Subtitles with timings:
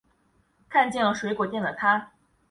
[0.67, 2.11] 看见了水果店的她